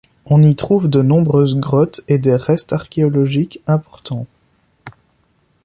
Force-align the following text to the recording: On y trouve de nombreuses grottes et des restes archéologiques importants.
On 0.25 0.41
y 0.41 0.55
trouve 0.55 0.89
de 0.89 1.03
nombreuses 1.03 1.57
grottes 1.59 2.01
et 2.07 2.17
des 2.17 2.35
restes 2.35 2.73
archéologiques 2.73 3.61
importants. 3.67 4.25